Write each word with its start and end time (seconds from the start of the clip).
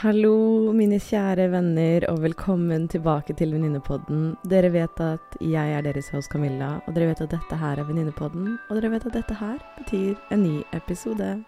Hallo, 0.00 0.72
mine 0.72 0.96
kjære 0.96 1.50
venner, 1.52 2.06
og 2.08 2.22
velkommen 2.22 2.86
tilbake 2.88 3.34
til 3.36 3.50
Venninnepodden. 3.52 4.32
Dere 4.48 4.70
vet 4.72 4.96
at 5.04 5.36
jeg 5.44 5.74
er 5.76 5.84
deres 5.84 6.08
host 6.14 6.32
Camilla, 6.32 6.80
og 6.86 6.96
dere 6.96 7.10
vet 7.10 7.20
at 7.20 7.34
dette 7.34 7.56
her 7.60 7.76
er 7.76 7.84
Venninnepodden, 7.84 8.56
og 8.70 8.80
dere 8.80 8.90
vet 8.94 9.04
at 9.10 9.12
dette 9.18 9.34
her 9.36 9.60
betyr 9.76 10.16
en 10.32 10.40
ny 10.40 10.64
episode. 10.72 11.44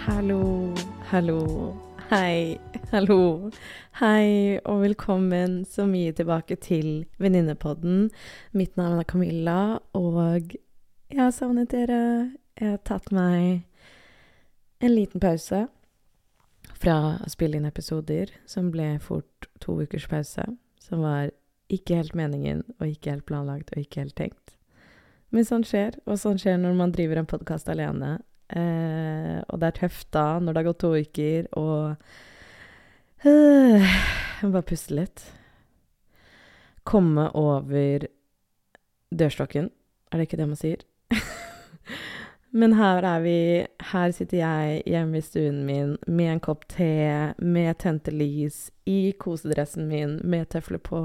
Hallo, 0.08 0.72
hallo, 1.12 1.40
hei, 2.06 2.58
hallo. 2.92 3.50
Hei 3.98 4.58
og 4.62 4.82
velkommen 4.84 5.64
så 5.66 5.88
mye 5.90 6.12
tilbake 6.14 6.54
til 6.62 7.06
Venninnepodden. 7.18 8.10
Mitt 8.54 8.76
navn 8.78 9.00
er 9.00 9.08
Camilla, 9.10 9.78
og 9.96 10.54
jeg 11.10 11.18
har 11.18 11.32
savnet 11.34 11.72
dere. 11.74 12.30
Jeg 12.60 12.76
har 12.76 12.84
tatt 12.86 13.10
meg 13.14 13.64
en 14.78 14.94
liten 14.94 15.22
pause 15.22 15.64
fra 16.76 16.96
å 17.18 17.32
spille 17.32 17.58
inn 17.58 17.66
episoder, 17.66 18.30
som 18.46 18.70
ble 18.70 18.94
fort 19.02 19.50
to 19.64 19.74
ukers 19.82 20.06
pause. 20.10 20.46
Som 20.78 21.02
var 21.02 21.32
ikke 21.72 21.98
helt 21.98 22.14
meningen, 22.14 22.62
og 22.78 22.86
ikke 22.92 23.16
helt 23.16 23.26
planlagt, 23.26 23.74
og 23.74 23.82
ikke 23.82 24.04
helt 24.04 24.18
tenkt. 24.18 24.54
Men 25.34 25.48
sånn 25.48 25.66
skjer, 25.66 25.98
og 26.06 26.20
sånn 26.22 26.38
skjer 26.38 26.60
når 26.62 26.78
man 26.78 26.94
driver 26.94 27.18
en 27.18 27.30
podkast 27.34 27.66
alene. 27.72 28.20
Eh, 28.48 29.38
og 29.48 29.58
det 29.60 29.68
er 29.68 29.78
tøft 29.80 30.10
da, 30.14 30.38
når 30.38 30.52
det 30.52 30.60
har 30.60 30.68
gått 30.68 30.82
to 30.84 30.92
uker, 30.94 31.48
og 31.58 31.96
øh, 33.26 33.82
Jeg 33.82 34.44
må 34.44 34.52
bare 34.52 34.68
puste 34.68 34.94
litt. 34.94 35.24
Komme 36.86 37.30
over 37.34 38.06
dørstokken. 39.10 39.70
Er 40.12 40.18
det 40.18 40.28
ikke 40.28 40.38
det 40.38 40.48
man 40.48 40.60
sier? 40.60 40.84
Men 42.56 42.76
her 42.78 43.04
er 43.04 43.20
vi. 43.24 43.38
Her 43.90 44.12
sitter 44.14 44.38
jeg 44.38 44.82
hjemme 44.86 45.18
i 45.18 45.24
stuen 45.24 45.64
min 45.66 45.96
med 46.06 46.32
en 46.36 46.42
kopp 46.44 46.68
te, 46.72 47.34
med 47.38 47.74
tente 47.82 48.14
lys, 48.14 48.70
i 48.86 49.12
kosedressen 49.18 49.88
min 49.90 50.20
med 50.24 50.48
tøfler 50.54 50.80
på, 50.80 51.02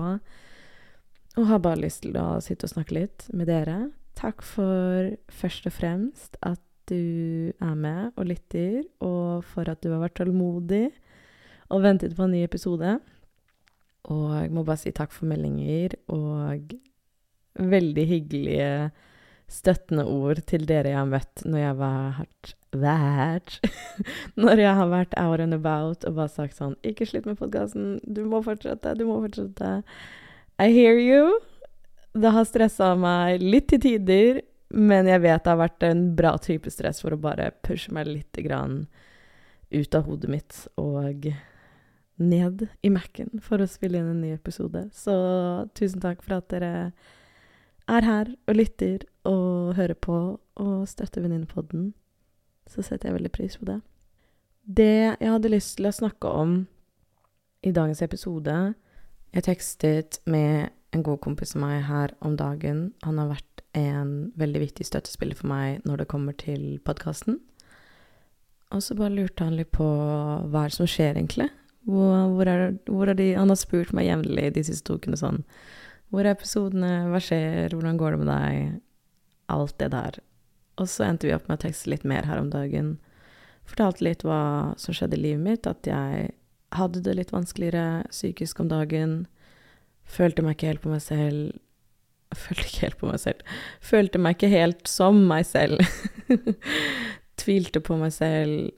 og 1.37 1.47
har 1.47 1.63
bare 1.63 1.81
lyst 1.81 2.03
til 2.05 2.15
å 2.19 2.39
sitte 2.43 2.67
og 2.67 2.75
snakke 2.75 2.95
litt 2.99 3.27
med 3.33 3.49
dere. 3.49 3.89
Takk 4.19 4.43
for 4.45 5.15
først 5.31 5.67
og 5.67 5.75
fremst 5.75 6.37
at 6.45 6.59
du 6.91 7.53
er 7.55 7.75
med 7.79 8.11
og 8.19 8.27
lytter, 8.29 8.83
og 8.99 9.45
for 9.47 9.71
at 9.71 9.81
du 9.81 9.89
har 9.93 10.03
vært 10.03 10.19
tålmodig 10.19 10.89
og 11.71 11.83
ventet 11.85 12.15
på 12.17 12.27
en 12.27 12.35
ny 12.35 12.43
episode. 12.45 12.97
Og 14.11 14.27
jeg 14.35 14.51
må 14.53 14.65
bare 14.67 14.81
si 14.81 14.93
takk 14.95 15.13
for 15.15 15.29
meldinger 15.29 15.95
og 16.11 16.75
veldig 17.55 18.07
hyggelige, 18.09 18.73
støttende 19.51 20.05
ord 20.07 20.39
til 20.47 20.63
dere 20.63 20.93
jeg 20.93 20.95
har 20.95 21.09
møtt 21.11 21.41
når 21.43 21.59
jeg 21.59 21.67
har 21.67 21.79
vært 21.81 22.53
vært 22.71 23.57
Når 24.39 24.61
jeg 24.63 24.75
har 24.77 24.89
vært 24.91 25.15
out 25.19 25.41
and 25.43 25.53
about 25.53 26.05
og 26.07 26.15
bare 26.15 26.31
sagt 26.31 26.55
sånn 26.55 26.77
'Ikke 26.83 27.07
slutt 27.07 27.27
med 27.27 27.39
podkasten. 27.39 27.99
Du 28.07 28.23
må 28.25 28.41
fortsette. 28.45 28.95
Du 28.95 29.05
må 29.05 29.19
fortsette.' 29.25 29.83
I 30.61 30.69
hear 30.71 30.95
you. 30.95 31.39
Det 32.13 32.31
har 32.31 32.45
stressa 32.45 32.93
meg 32.95 33.41
litt 33.41 33.69
til 33.71 33.81
tider, 33.81 34.41
men 34.73 35.09
jeg 35.09 35.23
vet 35.23 35.43
det 35.43 35.51
har 35.51 35.59
vært 35.59 35.85
en 35.87 36.03
bra 36.15 36.35
type 36.41 36.71
stress 36.71 37.01
for 37.03 37.15
å 37.15 37.21
bare 37.21 37.51
pushe 37.65 37.93
meg 37.93 38.09
litt 38.09 38.41
grann 38.45 38.85
ut 39.71 39.95
av 39.95 40.07
hodet 40.07 40.31
mitt 40.31 40.59
og 40.79 41.31
ned 42.21 42.67
i 42.85 42.91
Mac-en 42.93 43.41
for 43.43 43.61
å 43.61 43.69
spille 43.69 43.99
inn 43.99 44.09
en 44.11 44.21
ny 44.23 44.33
episode. 44.35 44.85
Så 44.93 45.13
tusen 45.77 46.03
takk 46.03 46.21
for 46.25 46.37
at 46.37 46.49
dere 46.53 46.91
er 47.91 48.05
her 48.07 48.33
og 48.47 48.57
lytter 48.57 49.05
og 49.27 49.73
hører 49.79 49.97
på 49.97 50.17
og 50.61 50.75
støtter 50.89 51.23
Venninnepodden. 51.23 51.91
Så 52.69 52.85
setter 52.85 53.09
jeg 53.09 53.17
veldig 53.17 53.33
pris 53.33 53.57
på 53.57 53.67
det. 53.67 53.79
Det 54.61 55.17
jeg 55.17 55.31
hadde 55.31 55.51
lyst 55.51 55.77
til 55.79 55.89
å 55.89 55.95
snakke 55.95 56.29
om 56.29 56.61
i 57.65 57.73
dagens 57.73 58.01
episode 58.01 58.73
Jeg 59.33 59.43
tekstet 59.45 60.19
med 60.25 60.69
en 60.91 61.03
god 61.03 61.21
kompis 61.23 61.55
av 61.55 61.61
meg 61.63 61.83
her 61.87 62.13
om 62.19 62.35
dagen. 62.35 62.91
Han 63.03 63.17
har 63.21 63.29
vært 63.31 63.50
en 63.77 64.31
veldig 64.39 64.65
viktig 64.65 64.85
støttespiller 64.87 65.37
for 65.37 65.51
meg 65.51 65.85
når 65.87 66.03
det 66.03 66.11
kommer 66.11 66.35
til 66.37 66.79
podkasten. 66.85 67.39
Og 68.71 68.83
så 68.83 68.95
bare 68.95 69.13
lurte 69.13 69.45
han 69.47 69.57
litt 69.59 69.71
på 69.75 69.85
hva 69.85 70.65
er 70.65 70.71
det 70.71 70.77
som 70.77 70.89
skjer, 70.89 71.17
egentlig. 71.17 71.49
Hvor, 71.87 72.31
hvor, 72.35 72.47
er, 72.47 72.75
hvor 72.87 73.09
er, 73.09 73.17
de 73.17 73.31
Han 73.33 73.49
har 73.49 73.57
spurt 73.57 73.89
meg 73.97 74.05
jevnlig 74.05 74.51
de 74.53 74.61
siste 74.67 74.85
to 74.85 74.99
ukene 75.01 75.17
sånn 75.17 75.39
Hvor 76.13 76.27
er 76.27 76.35
episodene? 76.35 77.07
Hva 77.09 77.21
skjer? 77.23 77.73
Hvordan 77.73 77.97
går 77.97 78.13
det 78.13 78.19
med 78.21 78.29
deg? 78.29 78.75
Alt 79.51 79.77
det 79.81 79.89
der. 79.95 80.19
Og 80.79 80.87
så 80.87 81.07
endte 81.07 81.27
vi 81.27 81.33
opp 81.35 81.49
med 81.49 81.57
å 81.57 81.63
tekste 81.65 81.89
litt 81.91 82.05
mer 82.07 82.27
her 82.29 82.39
om 82.39 82.51
dagen. 82.53 82.93
Fortalte 83.67 84.05
litt 84.05 84.23
hva 84.27 84.75
som 84.79 84.95
skjedde 84.95 85.17
i 85.17 85.23
livet 85.25 85.43
mitt. 85.43 85.67
At 85.67 85.89
jeg 85.89 86.29
hadde 86.77 87.03
det 87.03 87.17
litt 87.17 87.33
vanskeligere 87.33 88.05
psykisk 88.13 88.61
om 88.63 88.69
dagen. 88.71 89.25
Følte 90.07 90.45
meg 90.45 90.55
ikke 90.55 90.71
helt 90.71 90.85
på 90.85 90.93
meg 90.93 91.03
selv. 91.03 91.57
Følte 92.31 92.65
ikke 92.67 92.85
helt 92.85 92.99
på 93.01 93.09
meg 93.09 93.19
selv. 93.21 93.55
Følte 93.83 94.21
meg 94.21 94.37
ikke 94.37 94.51
helt 94.51 94.87
som 94.89 95.19
meg 95.27 95.45
selv. 95.49 95.81
Tvilte 97.41 97.81
på 97.83 97.97
meg 97.99 98.13
selv. 98.15 98.71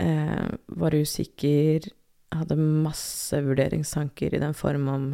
Eh, 0.00 0.48
var 0.80 0.96
usikker. 0.96 1.88
Hadde 2.32 2.58
masse 2.58 3.40
vurderingstanker 3.44 4.34
i 4.36 4.42
den 4.42 4.54
form 4.56 4.88
om 4.92 5.06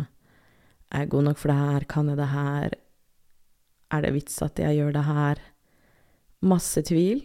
Er 0.91 1.05
jeg 1.05 1.11
god 1.11 1.25
nok 1.29 1.39
for 1.41 1.51
det 1.51 1.59
her? 1.59 1.87
Kan 1.91 2.09
jeg 2.09 2.19
det 2.21 2.31
her? 2.31 2.77
Er 3.91 4.03
det 4.03 4.15
vits 4.15 4.43
at 4.43 4.59
jeg 4.59 4.79
gjør 4.79 4.93
det 4.95 5.05
her? 5.05 5.41
Masse 6.45 6.83
tvil. 6.87 7.25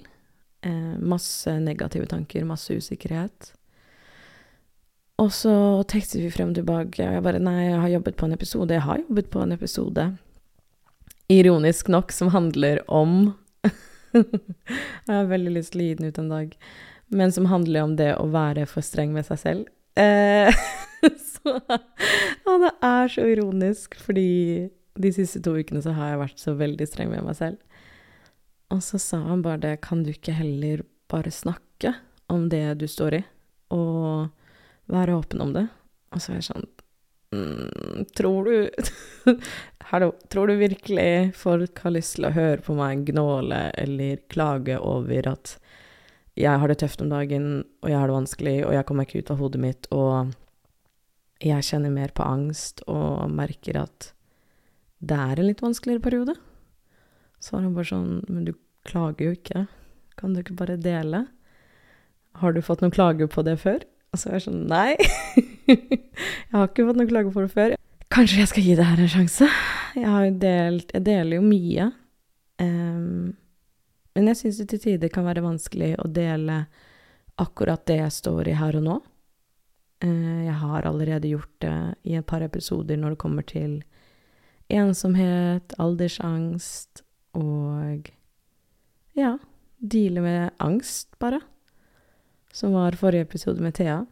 Eh, 0.66 0.96
masse 0.98 1.60
negative 1.60 2.08
tanker, 2.10 2.46
masse 2.46 2.74
usikkerhet. 2.74 3.54
Og 5.20 5.30
så 5.36 5.54
tekstet 5.92 6.24
vi 6.24 6.32
frem 6.32 6.54
og 6.54 6.58
tilbake. 6.58 7.04
Jeg 7.04 7.24
bare 7.24 7.44
Nei, 7.44 7.68
jeg 7.68 7.80
har 7.84 7.94
jobbet 7.98 8.18
på 8.18 8.26
en 8.26 8.34
episode. 8.34 8.74
Jeg 8.74 8.86
har 8.88 9.04
jobbet 9.04 9.30
på 9.30 9.44
en 9.44 9.52
episode 9.52 10.08
ironisk 11.30 11.88
nok, 11.88 12.12
som 12.12 12.32
handler 12.34 12.82
om 12.92 13.34
Jeg 14.14 15.14
har 15.14 15.28
veldig 15.30 15.52
lyst 15.54 15.76
til 15.76 15.84
å 15.84 15.86
gi 15.86 15.98
den 16.00 16.10
ut 16.10 16.18
en 16.18 16.32
dag, 16.34 16.54
men 17.14 17.34
som 17.34 17.46
handler 17.52 17.86
om 17.86 17.96
det 18.00 18.10
å 18.18 18.26
være 18.34 18.66
for 18.70 18.86
streng 18.86 19.14
med 19.14 19.28
seg 19.28 19.42
selv. 19.42 19.70
Eh, 20.00 20.50
så 21.34 21.60
Ja, 21.70 22.56
det 22.66 22.74
er 22.86 23.14
så 23.14 23.28
ironisk, 23.30 23.98
fordi 24.02 24.70
de 25.00 25.12
siste 25.14 25.42
to 25.46 25.54
ukene 25.56 25.84
så 25.86 25.94
har 25.96 26.14
jeg 26.14 26.24
vært 26.24 26.42
så 26.42 26.56
veldig 26.58 26.90
streng 26.90 27.14
med 27.14 27.28
meg 27.28 27.38
selv. 27.38 27.62
Og 28.74 28.82
så 28.86 29.00
sa 29.02 29.22
han 29.30 29.46
bare 29.46 29.62
det, 29.62 29.76
kan 29.86 30.02
du 30.06 30.12
ikke 30.14 30.36
heller 30.38 30.84
bare 31.10 31.32
snakke 31.34 31.94
om 32.30 32.50
det 32.50 32.66
du 32.82 32.88
står 32.90 33.22
i, 33.22 33.24
og 33.74 34.30
være 34.90 35.18
åpen 35.22 35.46
om 35.46 35.54
det? 35.54 35.68
Og 36.14 36.22
så 36.22 36.34
er 36.34 36.42
jeg 36.42 36.50
sånn 36.50 36.70
Mm, 37.32 38.06
tror 38.18 38.46
du 38.46 38.70
Hallo, 39.92 40.12
tror 40.30 40.48
du 40.48 40.56
virkelig 40.56 41.36
folk 41.38 41.80
har 41.84 41.94
lyst 41.94 42.16
til 42.18 42.26
å 42.26 42.34
høre 42.34 42.62
på 42.66 42.74
meg 42.78 43.04
gnåle 43.10 43.68
eller 43.78 44.24
klage 44.34 44.80
over 44.82 45.30
at 45.30 45.56
jeg 46.40 46.62
har 46.62 46.72
det 46.72 46.80
tøft 46.80 47.02
om 47.04 47.10
dagen, 47.12 47.66
og 47.84 47.90
jeg 47.92 48.00
har 48.00 48.08
det 48.08 48.16
vanskelig, 48.16 48.54
og 48.64 48.74
jeg 48.74 48.86
kommer 48.88 49.06
ikke 49.06 49.20
ut 49.20 49.32
av 49.34 49.42
hodet 49.42 49.60
mitt, 49.60 49.90
og 49.92 50.32
jeg 51.44 51.66
kjenner 51.68 51.92
mer 51.92 52.14
på 52.16 52.24
angst 52.24 52.80
og 52.88 53.28
merker 53.34 53.82
at 53.82 54.12
det 55.00 55.18
er 55.20 55.40
en 55.40 55.50
litt 55.50 55.64
vanskeligere 55.64 56.04
periode? 56.04 56.36
Så 57.40 57.56
var 57.56 57.66
han 57.66 57.76
bare 57.76 57.88
sånn 57.88 58.10
Men 58.28 58.48
du 58.50 58.54
klager 58.88 59.30
jo 59.30 59.36
ikke. 59.38 59.66
Kan 60.20 60.34
du 60.34 60.42
ikke 60.42 60.58
bare 60.60 60.80
dele? 60.80 61.26
Har 62.40 62.56
du 62.56 62.60
fått 62.64 62.84
noen 62.84 62.92
klager 62.96 63.30
på 63.32 63.44
det 63.48 63.56
før? 63.62 63.86
Og 64.12 64.20
så 64.20 64.30
er 64.30 64.40
jeg 64.40 64.48
sånn 64.50 64.66
Nei. 64.72 64.98
jeg 65.70 66.56
har 66.56 66.70
ikke 66.70 66.86
fått 66.88 67.00
noen 67.00 67.10
klager 67.10 67.34
på 67.34 67.46
det 67.46 67.54
før. 67.54 67.76
Kanskje 68.10 68.42
jeg 68.42 68.50
skal 68.52 68.66
gi 68.66 68.78
det 68.80 68.88
her 68.90 69.02
en 69.04 69.12
sjanse? 69.12 69.50
Jeg 69.98 70.32
delt 70.42 70.94
Jeg 70.96 71.06
deler 71.06 71.38
jo 71.38 71.46
mye. 71.46 71.92
Um, 72.60 73.36
men 74.18 74.32
jeg 74.32 74.40
syns 74.40 74.60
det 74.60 74.70
til 74.74 74.82
tider 74.84 75.12
kan 75.14 75.28
være 75.28 75.46
vanskelig 75.46 75.94
å 76.02 76.08
dele 76.12 76.64
akkurat 77.40 77.86
det 77.88 78.00
jeg 78.02 78.16
står 78.18 78.50
i 78.52 78.58
her 78.60 78.80
og 78.80 78.86
nå. 78.88 78.98
Uh, 80.04 80.42
jeg 80.48 80.58
har 80.64 80.88
allerede 80.90 81.32
gjort 81.32 81.54
det 81.64 81.78
i 82.10 82.18
et 82.20 82.28
par 82.28 82.44
episoder 82.46 83.00
når 83.00 83.16
det 83.16 83.22
kommer 83.22 83.46
til 83.48 83.80
ensomhet, 84.70 85.74
aldersangst 85.82 87.04
og 87.38 88.10
ja, 89.18 89.36
deale 89.80 90.22
med 90.22 90.60
angst, 90.62 91.14
bare 91.22 91.42
som 92.54 92.74
var 92.74 92.98
forrige 92.98 93.28
episode 93.28 93.62
med 93.62 93.76
Thea. 93.78 94.04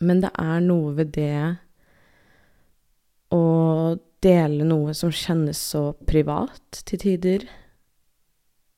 Men 0.00 0.22
det 0.24 0.30
er 0.40 0.62
noe 0.64 0.94
ved 0.96 1.12
det 1.16 1.56
å 3.30 3.44
dele 4.24 4.66
noe 4.66 4.94
som 4.96 5.12
kjennes 5.12 5.60
så 5.72 5.90
privat 6.08 6.82
til 6.88 7.02
tider. 7.02 7.46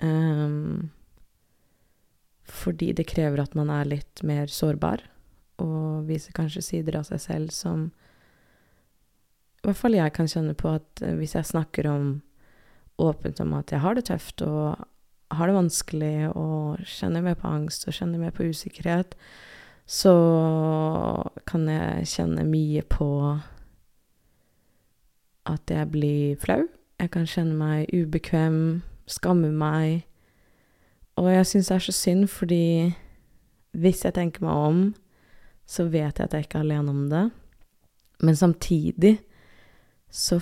Um, 0.02 0.90
fordi 2.52 2.90
det 2.96 3.08
krever 3.10 3.42
at 3.42 3.56
man 3.58 3.70
er 3.72 3.88
litt 3.88 4.22
mer 4.26 4.50
sårbar, 4.50 5.04
og 5.62 6.08
viser 6.08 6.34
kanskje 6.36 6.64
sider 6.64 6.98
av 6.98 7.06
seg 7.06 7.22
selv 7.22 7.54
som 7.54 7.90
i 9.62 9.68
hvert 9.68 9.78
fall 9.78 9.94
jeg 9.94 10.10
kan 10.16 10.26
kjenne 10.26 10.56
på 10.58 10.72
at 10.74 11.02
eh, 11.06 11.14
hvis 11.14 11.36
jeg 11.36 11.46
snakker 11.46 11.86
om 11.86 12.06
åpent 13.02 13.38
om 13.44 13.52
at 13.54 13.70
jeg 13.70 13.82
har 13.84 13.94
det 13.94 14.08
tøft 14.08 14.42
og 14.42 14.80
har 15.32 15.48
det 15.48 15.54
vanskelig 15.54 16.16
og 16.34 16.82
kjenner 16.82 17.22
mer 17.24 17.38
på 17.38 17.48
angst 17.48 17.86
og 17.86 17.94
kjenner 17.94 18.20
mer 18.20 18.34
på 18.34 18.48
usikkerhet, 18.50 19.14
så 19.86 20.14
kan 21.46 21.66
jeg 21.68 22.06
kjenne 22.08 22.44
mye 22.48 22.82
på 22.88 23.08
at 25.48 25.70
jeg 25.70 25.90
blir 25.90 26.38
flau. 26.40 26.62
Jeg 27.02 27.10
kan 27.10 27.26
kjenne 27.26 27.56
meg 27.58 27.90
ubekvem, 27.90 28.82
skamme 29.10 29.50
meg. 29.50 30.06
Og 31.18 31.28
jeg 31.32 31.46
syns 31.46 31.68
det 31.68 31.74
er 31.74 31.86
så 31.86 31.94
synd, 31.96 32.28
fordi 32.30 32.92
hvis 33.72 34.04
jeg 34.04 34.14
tenker 34.14 34.44
meg 34.46 34.66
om, 34.68 34.82
så 35.66 35.88
vet 35.90 36.18
jeg 36.18 36.28
at 36.28 36.34
jeg 36.34 36.46
ikke 36.46 36.60
er 36.60 36.66
alene 36.68 36.90
om 36.90 37.04
det. 37.10 37.26
Men 38.22 38.36
samtidig 38.36 39.16
så 40.10 40.38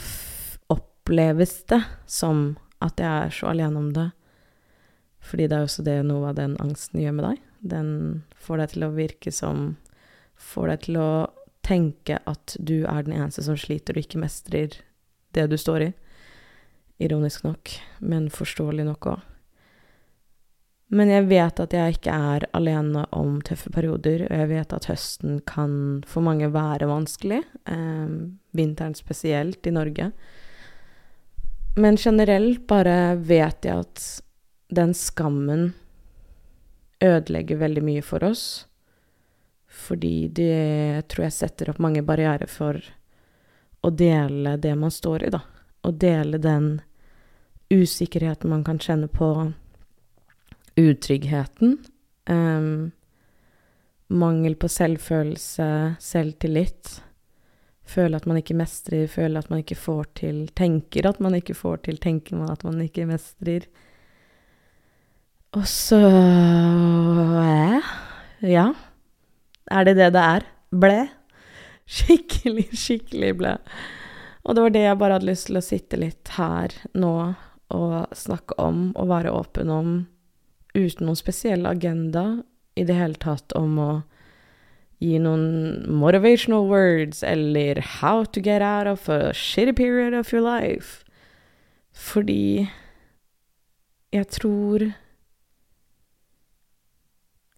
oppleves 0.69 1.63
det 1.71 1.81
som 2.07 2.59
at 2.83 3.01
jeg 3.01 3.27
er 3.27 3.31
så 3.35 3.53
alene 3.55 3.79
om 3.79 3.93
det. 3.95 4.11
Fordi 5.21 5.47
det 5.47 5.57
er 5.57 5.69
også 5.69 5.85
det 5.87 6.01
noe 6.05 6.31
av 6.31 6.37
den 6.37 6.57
angsten 6.61 7.01
gjør 7.01 7.17
med 7.17 7.29
deg. 7.29 7.47
Den 7.61 8.23
får 8.41 8.63
deg 8.63 8.75
til 8.75 8.87
å 8.87 8.95
virke 8.97 9.33
som 9.35 9.77
Får 10.41 10.71
deg 10.71 10.85
til 10.87 10.97
å 10.97 11.11
tenke 11.61 12.17
at 12.25 12.55
du 12.57 12.87
er 12.89 13.05
den 13.05 13.13
eneste 13.19 13.45
som 13.45 13.59
sliter 13.61 13.93
og 13.93 14.07
ikke 14.07 14.23
mestrer 14.23 14.79
det 15.37 15.45
du 15.53 15.57
står 15.61 15.85
i. 15.85 15.89
Ironisk 17.05 17.45
nok, 17.45 17.75
men 18.01 18.31
forståelig 18.33 18.87
nok 18.89 19.11
òg. 19.13 19.27
Men 20.91 21.13
jeg 21.13 21.29
vet 21.31 21.61
at 21.63 21.75
jeg 21.77 21.95
ikke 21.95 22.15
er 22.35 22.49
alene 22.57 23.05
om 23.15 23.37
tøffe 23.47 23.71
perioder, 23.71 24.25
og 24.27 24.41
jeg 24.43 24.51
vet 24.51 24.73
at 24.75 24.89
høsten 24.91 25.39
kan 25.47 25.73
for 26.09 26.27
mange 26.27 26.49
være 26.51 26.89
vanskelig. 26.91 27.45
Eh, 27.71 28.17
vinteren 28.59 28.97
spesielt 28.99 29.69
i 29.71 29.75
Norge. 29.77 30.11
Men 31.79 32.01
generelt 32.01 32.67
bare 32.67 33.15
vet 33.23 33.69
jeg 33.69 33.85
at 33.87 34.09
den 34.75 34.91
skammen 34.99 35.71
ødelegger 37.01 37.57
veldig 37.57 37.83
mye 37.85 38.03
for 38.03 38.25
oss. 38.25 38.45
Fordi 39.71 40.29
det 40.29 41.09
tror 41.09 41.29
jeg 41.29 41.37
setter 41.37 41.71
opp 41.71 41.81
mange 41.83 42.03
barrierer 42.03 42.51
for 42.51 42.81
å 43.81 43.91
dele 43.91 44.57
det 44.61 44.75
man 44.77 44.93
står 44.93 45.29
i, 45.29 45.33
da. 45.33 45.41
Å 45.83 45.91
dele 45.91 46.41
den 46.43 46.81
usikkerheten 47.71 48.51
man 48.51 48.65
kan 48.67 48.81
kjenne 48.83 49.09
på 49.09 49.53
utryggheten. 50.77 51.79
Um, 52.27 52.91
mangel 54.11 54.57
på 54.59 54.69
selvfølelse, 54.69 55.69
selvtillit. 56.03 56.99
Føle 57.91 58.19
at 58.19 58.27
man 58.29 58.39
ikke 58.39 58.59
mestrer, 58.59 59.07
føle 59.11 59.39
at 59.39 59.49
man 59.51 59.63
ikke 59.63 59.79
får 59.79 60.11
til. 60.21 60.43
Tenker 60.55 61.09
at 61.09 61.23
man 61.23 61.39
ikke 61.39 61.57
får 61.59 61.87
til, 61.87 62.03
tenker 62.03 62.39
man 62.39 62.53
at 62.53 62.67
man 62.67 62.83
ikke 62.85 63.07
mestrer. 63.09 63.67
Og 65.53 65.67
så 65.67 65.99
Ja. 68.43 68.73
Er 69.71 69.85
det 69.85 69.97
det 69.97 70.13
det 70.15 70.23
er? 70.23 70.47
Ble. 70.71 71.09
Skikkelig, 71.91 72.69
skikkelig 72.73 73.33
ble. 73.39 73.57
Og 74.45 74.55
det 74.55 74.63
var 74.63 74.71
det 74.71 74.85
jeg 74.85 74.99
bare 74.99 75.17
hadde 75.19 75.27
lyst 75.27 75.49
til 75.49 75.59
å 75.59 75.65
sitte 75.65 75.99
litt 75.99 76.31
her 76.37 76.71
nå 76.95 77.35
og 77.71 78.15
snakke 78.17 78.55
om 78.59 78.93
og 78.95 79.11
være 79.11 79.35
åpen 79.35 79.71
om 79.71 79.91
uten 80.75 81.07
noen 81.07 81.19
spesiell 81.19 81.67
agenda 81.67 82.43
i 82.79 82.87
det 82.87 82.95
hele 82.95 83.19
tatt 83.19 83.53
om 83.59 83.79
å 83.79 83.91
gi 85.03 85.19
noen 85.19 85.83
motivational 85.91 86.69
words 86.71 87.25
eller 87.27 87.81
how 88.01 88.25
to 88.25 88.41
get 88.41 88.63
out 88.63 88.87
of 88.87 89.09
a 89.09 89.33
shitty 89.35 89.75
period 89.75 90.15
of 90.15 90.33
your 90.33 90.43
life. 90.43 91.05
Fordi 91.93 92.71
jeg 94.13 94.29
tror 94.29 94.93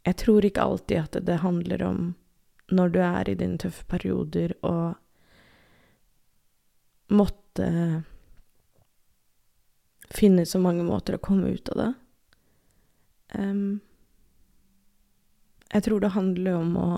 Jeg 0.02 0.19
tror 0.19 0.44
ikke 0.44 0.64
alltid 0.64 0.99
at 0.99 1.19
det 1.26 1.43
handler 1.44 1.82
om 1.87 2.14
når 2.72 2.88
du 2.88 2.99
er 3.04 3.28
i 3.28 3.37
dine 3.38 3.58
tøffe 3.60 3.84
perioder, 3.87 4.54
og 4.64 4.94
måtte 7.12 7.69
finne 10.12 10.46
så 10.49 10.60
mange 10.62 10.84
måter 10.87 11.16
å 11.16 11.22
komme 11.22 11.52
ut 11.52 11.69
av 11.75 11.81
det. 11.82 11.90
Um, 13.37 13.81
jeg 15.72 15.84
tror 15.87 16.00
det 16.00 16.16
handler 16.16 16.60
om 16.60 16.76
å 16.76 16.93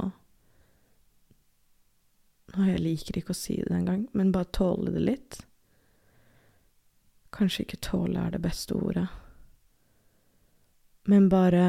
Nå, 2.55 2.69
jeg 2.69 2.79
liker 2.85 3.17
ikke 3.19 3.35
å 3.35 3.35
si 3.35 3.57
det 3.59 3.75
engang, 3.75 4.05
men 4.15 4.29
bare 4.31 4.47
tåle 4.55 4.93
det 4.95 5.01
litt. 5.03 5.39
Kanskje 7.35 7.65
ikke 7.65 7.81
tåle 7.83 8.21
er 8.21 8.31
det 8.31 8.39
beste 8.45 8.77
ordet. 8.79 9.09
Men 11.11 11.27
bare 11.33 11.65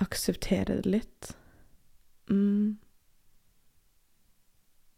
akseptere 0.00 0.80
det 0.80 0.88
litt. 0.88 1.32
Mm. 2.30 2.78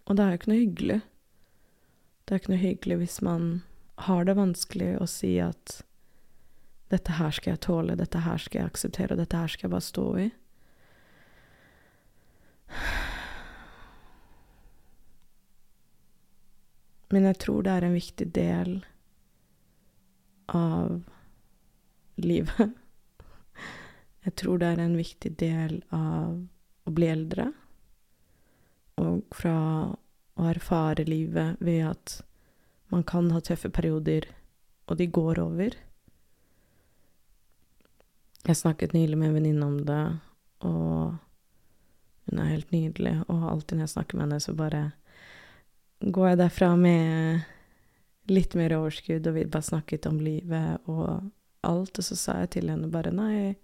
Og 0.06 0.16
det 0.16 0.24
er 0.24 0.30
jo 0.32 0.40
ikke 0.40 0.52
noe 0.52 0.62
hyggelig. 0.62 1.00
Det 2.22 2.34
er 2.34 2.42
ikke 2.42 2.52
noe 2.54 2.62
hyggelig 2.62 2.98
hvis 3.02 3.18
man 3.24 3.48
har 4.06 4.26
det 4.26 4.38
vanskelig 4.38 4.92
å 5.02 5.06
si 5.10 5.36
at 5.42 5.82
dette 6.92 7.16
her 7.16 7.32
skal 7.32 7.54
jeg 7.54 7.64
tåle, 7.64 7.96
dette 7.96 8.20
her 8.24 8.40
skal 8.40 8.60
jeg 8.60 8.72
akseptere, 8.72 9.16
dette 9.16 9.38
her 9.38 9.48
skal 9.48 9.68
jeg 9.68 9.72
bare 9.72 9.86
stå 9.86 10.06
i. 10.20 10.28
Men 17.12 17.28
jeg 17.28 17.40
tror 17.44 17.64
det 17.64 17.72
er 17.72 17.86
en 17.86 17.96
viktig 17.96 18.28
del 18.36 18.76
av 20.52 21.02
livet. 22.20 22.81
Jeg 24.22 24.36
tror 24.38 24.60
det 24.60 24.68
er 24.70 24.82
en 24.82 24.98
viktig 24.98 25.32
del 25.40 25.80
av 25.90 26.36
å 26.86 26.94
bli 26.94 27.08
eldre. 27.10 27.48
Og 29.02 29.22
fra 29.34 29.56
å 30.38 30.46
erfare 30.48 31.06
livet 31.08 31.58
ved 31.60 31.86
at 31.90 32.18
man 32.92 33.02
kan 33.08 33.30
ha 33.32 33.40
tøffe 33.40 33.70
perioder, 33.72 34.28
og 34.86 34.98
de 35.00 35.08
går 35.08 35.40
over. 35.42 35.76
Jeg 38.42 38.58
snakket 38.58 38.94
nylig 38.94 39.18
med 39.18 39.30
en 39.30 39.36
venninne 39.38 39.66
om 39.66 39.78
det, 39.86 40.04
og 40.66 41.14
hun 42.28 42.40
er 42.42 42.52
helt 42.52 42.72
nydelig. 42.74 43.14
Og 43.28 43.46
alltid 43.52 43.78
når 43.78 43.86
jeg 43.86 43.94
snakker 43.94 44.18
med 44.18 44.26
henne, 44.26 44.40
så 44.42 44.54
bare 44.58 44.82
går 46.02 46.32
jeg 46.32 46.40
derfra 46.42 46.72
med 46.76 48.30
litt 48.30 48.54
mer 48.58 48.74
overskudd, 48.78 49.26
og 49.26 49.36
vi 49.38 49.46
bare 49.46 49.66
snakket 49.66 50.08
om 50.10 50.18
livet 50.22 50.90
og 50.90 51.30
alt. 51.66 51.98
Og 51.98 52.06
så 52.06 52.18
sa 52.18 52.38
jeg 52.42 52.54
til 52.58 52.70
henne 52.72 52.90
bare 52.92 53.14
nei, 53.14 53.54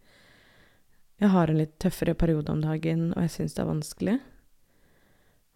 jeg 1.18 1.30
har 1.34 1.50
en 1.50 1.58
litt 1.58 1.78
tøffere 1.82 2.14
periode 2.14 2.52
om 2.52 2.60
dagen, 2.62 3.08
og 3.14 3.24
jeg 3.24 3.34
syns 3.34 3.56
det 3.56 3.62
er 3.64 3.70
vanskelig. 3.72 4.16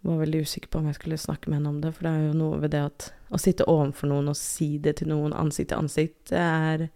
Jeg 0.02 0.10
var 0.10 0.22
veldig 0.24 0.40
usikker 0.42 0.70
på 0.72 0.80
om 0.80 0.88
jeg 0.90 0.98
skulle 0.98 1.18
snakke 1.22 1.50
med 1.50 1.60
henne 1.60 1.70
om 1.70 1.82
det, 1.84 1.92
for 1.94 2.06
det 2.06 2.12
er 2.12 2.24
jo 2.26 2.38
noe 2.40 2.62
ved 2.64 2.72
det 2.74 2.80
at 2.88 3.04
å 3.30 3.38
sitte 3.38 3.68
overfor 3.70 4.10
noen 4.10 4.32
og 4.32 4.38
si 4.38 4.72
det 4.82 4.96
til 4.98 5.12
noen 5.12 5.34
ansikt 5.38 5.70
til 5.70 5.84
ansikt, 5.84 6.32
det 6.32 6.40
er 6.42 6.88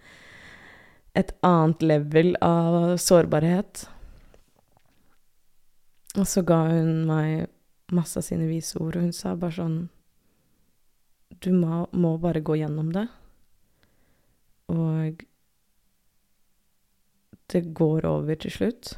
et 1.16 1.30
annet 1.46 1.84
level 1.86 2.34
av 2.44 2.96
sårbarhet. 3.00 3.84
Og 6.16 6.26
så 6.26 6.42
ga 6.48 6.64
hun 6.72 7.06
meg 7.06 7.46
masse 7.94 8.18
av 8.18 8.26
sine 8.26 8.48
vise 8.50 8.74
ord, 8.82 8.98
og 8.98 9.06
hun 9.06 9.14
sa 9.14 9.36
bare 9.38 9.54
sånn 9.60 9.78
Du 11.42 11.52
må, 11.52 11.84
må 11.92 12.16
bare 12.18 12.42
gå 12.42 12.58
gjennom 12.58 12.90
det. 12.94 13.06
Og 14.72 15.22
det 17.52 17.74
går 17.76 18.06
over 18.08 18.38
til 18.42 18.54
slutt. 18.54 18.94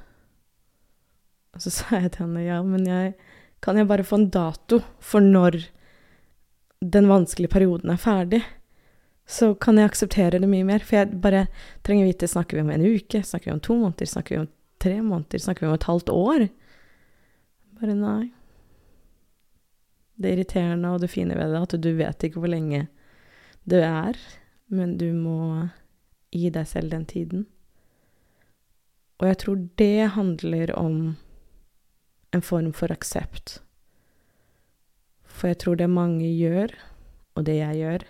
Og 1.55 1.65
så 1.65 1.73
sa 1.79 2.03
jeg 2.03 2.15
til 2.15 2.27
henne 2.27 2.47
ja, 2.47 2.61
men 2.63 2.87
jeg 2.89 3.17
kan 3.65 3.77
jeg 3.77 3.89
bare 3.91 4.07
få 4.07 4.21
en 4.21 4.31
dato 4.31 4.81
for 5.03 5.25
når 5.25 5.65
den 6.79 7.09
vanskelige 7.11 7.51
perioden 7.51 7.91
er 7.91 7.99
ferdig? 7.99 8.45
så 9.29 9.53
kan 9.61 9.77
jeg 9.77 9.91
akseptere 9.91 10.41
det 10.41 10.49
mye 10.49 10.65
mer. 10.65 10.81
For 10.85 11.03
jeg 11.03 11.21
bare 11.21 11.45
trenger 11.87 12.09
vite 12.09 12.31
snakker 12.31 12.57
vi 12.57 12.65
om 12.65 12.73
en 12.73 12.87
uke, 12.87 13.21
snakker 13.21 13.51
vi 13.51 13.57
om 13.59 13.65
to 13.65 13.77
måneder, 13.77 14.09
snakker 14.09 14.35
vi 14.35 14.41
om 14.41 14.49
tre 14.81 14.95
måneder, 15.05 15.43
snakker 15.45 15.67
vi 15.67 15.69
om 15.69 15.77
et 15.77 15.89
halvt 15.89 16.13
år? 16.15 16.47
Bare 17.79 17.97
nei. 17.99 18.31
Det 20.19 20.33
irriterende 20.33 20.95
og 20.95 21.03
det 21.05 21.13
fine 21.13 21.37
ved 21.37 21.53
det 21.53 21.61
at 21.61 21.77
du 21.85 21.91
vet 21.99 22.25
ikke 22.25 22.41
hvor 22.41 22.51
lenge 22.51 22.87
det 23.69 23.85
er, 23.85 24.17
men 24.73 24.97
du 24.99 25.13
må 25.13 25.69
gi 26.33 26.49
deg 26.55 26.67
selv 26.67 26.91
den 26.97 27.05
tiden. 27.07 27.45
Og 29.19 29.27
jeg 29.27 29.39
tror 29.43 29.65
det 29.81 30.13
handler 30.15 30.75
om 30.79 31.17
en 32.35 32.45
form 32.45 32.73
for 32.77 32.93
aksept. 32.95 33.59
For 35.25 35.51
jeg 35.51 35.59
tror 35.63 35.79
det 35.79 35.91
mange 35.91 36.27
gjør, 36.27 36.73
og 37.39 37.47
det 37.47 37.59
jeg 37.61 37.81
gjør, 37.83 38.05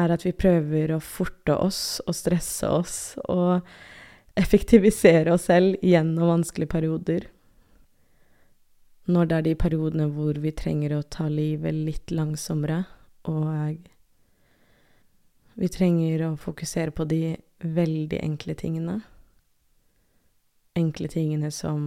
er 0.00 0.14
at 0.14 0.24
vi 0.24 0.32
prøver 0.32 0.94
å 0.94 1.02
forte 1.02 1.56
oss 1.58 2.00
og 2.06 2.14
stresse 2.14 2.68
oss 2.70 2.96
og 3.26 3.66
effektivisere 4.38 5.34
oss 5.34 5.48
selv 5.50 5.80
gjennom 5.82 6.30
vanskelige 6.36 6.70
perioder. 6.70 7.28
når 9.10 9.26
det 9.26 9.36
er 9.36 9.42
de 9.42 9.54
periodene 9.58 10.06
hvor 10.14 10.38
vi 10.38 10.52
trenger 10.54 10.92
å 10.94 11.02
ta 11.02 11.24
livet 11.26 11.74
litt 11.74 12.12
langsommere, 12.14 12.84
og 13.26 13.80
vi 15.58 15.68
trenger 15.68 16.22
å 16.28 16.36
fokusere 16.38 16.94
på 16.94 17.04
de 17.10 17.36
veldig 17.58 18.20
enkle 18.22 18.54
tingene. 18.54 19.00
Enkle 20.80 21.10
tingene 21.12 21.50
som 21.52 21.86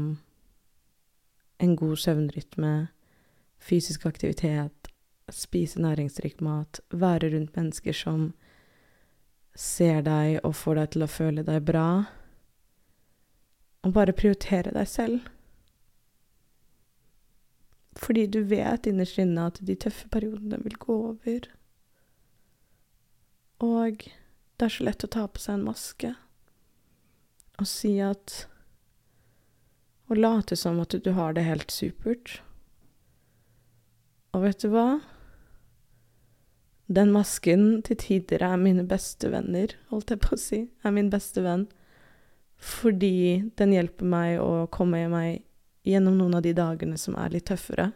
en 1.63 1.75
god 1.79 1.97
søvnrytme, 1.97 2.73
fysisk 3.57 4.05
aktivitet, 4.05 4.89
spise 5.31 5.81
næringsrik 5.81 6.41
mat, 6.43 6.81
være 6.91 7.31
rundt 7.33 7.55
mennesker 7.55 7.95
som 7.95 8.33
ser 9.55 10.01
deg 10.05 10.41
og 10.43 10.55
får 10.57 10.79
deg 10.79 10.91
til 10.93 11.05
å 11.05 11.12
føle 11.12 11.45
deg 11.47 11.63
bra, 11.65 11.88
og 13.83 13.95
bare 13.95 14.15
prioritere 14.15 14.73
deg 14.75 14.89
selv. 14.89 15.29
Fordi 18.00 18.25
du 18.27 18.41
vet 18.50 18.88
innerst 18.89 19.19
inne 19.21 19.47
at 19.51 19.59
de 19.62 19.75
tøffe 19.79 20.09
periodene 20.12 20.59
vil 20.63 20.77
gå 20.81 20.95
over. 21.12 21.47
Og 23.63 24.05
det 24.57 24.67
er 24.67 24.73
så 24.73 24.88
lett 24.88 25.05
å 25.05 25.12
ta 25.12 25.27
på 25.27 25.41
seg 25.43 25.59
en 25.59 25.67
maske 25.67 26.13
og 27.62 27.69
si 27.69 27.93
at 28.01 28.47
Og 30.13 30.20
late 30.22 30.53
som 30.60 30.77
at 30.84 30.93
du 30.93 31.10
har 31.17 31.34
det 31.34 31.48
helt 31.48 31.74
supert. 31.74 32.36
Og 34.38 34.43
vet 34.46 34.62
du 34.62 34.70
hva? 34.70 35.00
Den 36.93 37.10
masken 37.15 37.82
til 37.82 37.98
tider 37.98 38.43
er 38.46 38.60
mine 38.62 38.84
beste 38.86 39.32
venner, 39.34 39.74
holdt 39.89 40.13
jeg 40.13 40.22
på 40.22 40.36
å 40.36 40.38
si, 40.38 40.60
er 40.86 40.93
min 40.93 41.10
beste 41.10 41.41
venn. 41.41 41.65
Fordi 42.62 43.50
den 43.58 43.74
hjelper 43.74 44.05
meg 44.13 44.38
å 44.43 44.67
komme 44.70 45.01
meg 45.10 45.41
gjennom 45.88 46.20
noen 46.20 46.38
av 46.38 46.46
de 46.46 46.53
dagene 46.62 47.00
som 47.01 47.17
er 47.17 47.34
litt 47.34 47.50
tøffere. 47.50 47.89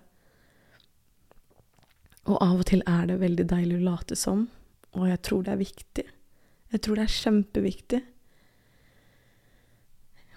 Og 2.25 2.41
av 2.41 2.63
og 2.63 2.67
til 2.67 2.81
er 2.89 3.05
det 3.11 3.21
veldig 3.21 3.45
deilig 3.53 3.77
å 3.77 3.87
late 3.91 4.17
som, 4.17 4.47
og 4.97 5.05
jeg 5.05 5.21
tror 5.23 5.45
det 5.45 5.53
er 5.53 5.61
viktig. 5.61 6.07
Jeg 6.73 6.83
tror 6.83 6.97
det 6.97 7.05
er 7.05 7.19
kjempeviktig. 7.21 8.01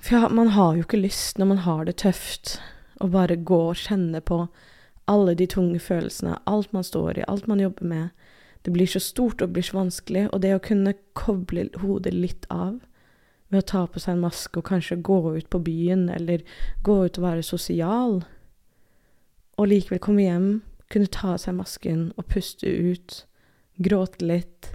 For 0.00 0.28
man 0.32 0.48
har 0.56 0.74
jo 0.76 0.86
ikke 0.86 1.02
lyst, 1.02 1.38
når 1.38 1.46
man 1.46 1.64
har 1.66 1.84
det 1.84 1.98
tøft, 2.00 2.58
å 3.00 3.08
bare 3.12 3.36
gå 3.36 3.60
og 3.70 3.80
kjenne 3.80 4.20
på 4.24 4.46
alle 5.10 5.34
de 5.36 5.46
tunge 5.50 5.80
følelsene, 5.82 6.38
alt 6.46 6.72
man 6.72 6.84
står 6.86 7.20
i, 7.20 7.26
alt 7.28 7.48
man 7.50 7.60
jobber 7.60 7.88
med. 7.88 8.08
Det 8.64 8.72
blir 8.72 8.88
så 8.88 9.00
stort 9.00 9.42
og 9.42 9.52
blir 9.54 9.64
så 9.64 9.78
vanskelig, 9.78 10.28
og 10.32 10.40
det 10.44 10.54
å 10.56 10.62
kunne 10.62 10.96
koble 11.16 11.68
hodet 11.82 12.14
litt 12.14 12.48
av 12.52 12.78
ved 13.50 13.64
å 13.64 13.68
ta 13.72 13.84
på 13.90 14.00
seg 14.00 14.14
en 14.14 14.24
maske 14.24 14.60
og 14.60 14.68
kanskje 14.68 15.00
gå 15.04 15.20
ut 15.36 15.48
på 15.50 15.62
byen, 15.66 16.08
eller 16.12 16.44
gå 16.86 16.96
ut 17.04 17.18
og 17.18 17.24
være 17.24 17.46
sosial, 17.46 18.20
og 19.58 19.68
likevel 19.68 20.00
komme 20.00 20.24
hjem, 20.24 20.50
kunne 20.90 21.10
ta 21.12 21.34
av 21.34 21.40
seg 21.42 21.56
masken 21.58 22.10
og 22.16 22.28
puste 22.30 22.68
ut, 22.70 23.24
gråte 23.82 24.24
litt, 24.24 24.72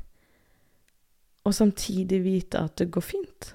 og 1.45 1.53
samtidig 1.55 2.23
vite 2.25 2.61
at 2.67 2.75
det 2.81 2.91
går 2.93 3.05
fint. 3.05 3.53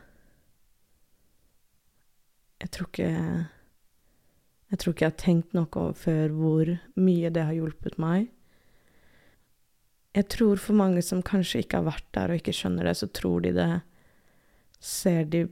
Jeg 2.60 2.70
tror 2.74 2.90
ikke 2.90 3.10
Jeg 4.70 4.78
tror 4.78 4.94
ikke 4.94 5.04
jeg 5.04 5.12
har 5.12 5.22
tenkt 5.24 5.54
noe 5.56 5.86
før 5.98 6.34
hvor 6.36 6.68
mye 6.94 7.30
det 7.34 7.42
har 7.42 7.56
hjulpet 7.56 7.96
meg. 7.98 8.28
Jeg 10.14 10.26
tror 10.30 10.60
for 10.62 10.78
mange 10.78 11.02
som 11.02 11.24
kanskje 11.26 11.64
ikke 11.64 11.80
har 11.80 11.88
vært 11.88 12.06
der 12.14 12.30
og 12.30 12.38
ikke 12.38 12.54
skjønner 12.54 12.86
det, 12.86 12.96
så 12.98 13.08
tror 13.10 13.42
de 13.42 13.52
det 13.54 13.70
ser 14.80 15.26
de 15.30 15.44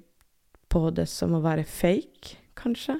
på 0.70 0.90
det 0.94 1.06
som 1.10 1.34
å 1.34 1.42
være 1.42 1.66
fake, 1.66 2.38
kanskje. 2.58 2.98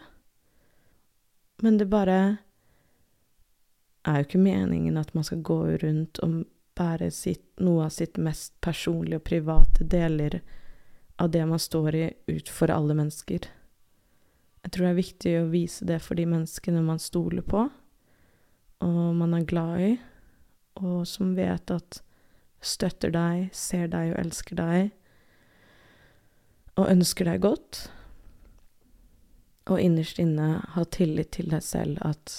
Men 1.62 1.78
det 1.78 1.88
bare 1.90 2.18
er 4.06 4.20
jo 4.20 4.28
ikke 4.28 4.42
meningen 4.42 4.98
at 5.00 5.14
man 5.14 5.26
skal 5.26 5.42
gå 5.42 5.58
rundt 5.82 6.20
og 6.24 6.44
bære 6.78 7.10
sitt, 7.14 7.46
noe 7.58 7.88
av 7.88 7.94
sitt 7.94 8.18
mest 8.22 8.54
personlige 8.64 9.18
og 9.18 9.26
private 9.26 9.86
deler 9.90 10.40
av 11.18 11.32
det 11.34 11.42
man 11.50 11.58
står 11.58 11.98
i, 11.98 12.06
ut 12.30 12.50
for 12.52 12.70
alle 12.70 12.94
mennesker. 12.94 13.48
Jeg 14.68 14.75
tror 14.75 14.84
det 14.84 14.88
er 14.90 14.96
viktig 14.98 15.30
å 15.38 15.44
vise 15.48 15.87
det 15.88 15.96
for 16.04 16.18
de 16.18 16.26
menneskene 16.28 16.82
man 16.84 16.98
stoler 17.00 17.40
på, 17.40 17.62
og 18.84 19.04
man 19.16 19.32
er 19.38 19.46
glad 19.48 19.80
i, 19.80 19.92
og 20.76 21.06
som 21.08 21.30
vet 21.38 21.70
at 21.72 22.02
støtter 22.60 23.14
deg, 23.14 23.46
ser 23.56 23.87
deg 23.88 24.10
og 24.12 24.18
elsker 24.20 24.58
deg, 24.58 24.90
og 26.76 26.84
ønsker 26.84 27.30
deg 27.30 27.40
godt, 27.46 27.78
og 29.72 29.80
innerst 29.80 30.20
inne 30.20 30.50
ha 30.75 30.84
tillit 30.84 31.30
til 31.38 31.48
deg 31.54 31.64
selv 31.64 32.02
at 32.04 32.34